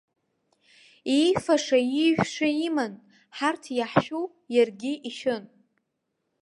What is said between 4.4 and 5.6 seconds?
иаргьы ишәын.